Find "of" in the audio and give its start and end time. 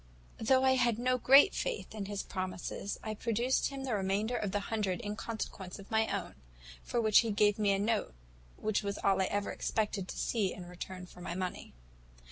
4.35-4.51, 5.77-5.91